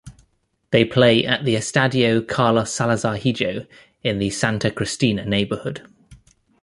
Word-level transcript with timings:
They 0.71 0.83
play 0.83 1.23
at 1.27 1.45
the 1.45 1.53
Estadio 1.53 2.27
Carlos 2.27 2.73
Salazar 2.73 3.17
Hijo 3.17 3.67
in 4.03 4.17
the 4.17 4.31
Santa 4.31 4.71
Cristina 4.71 5.25
neighbourhood. 5.25 5.83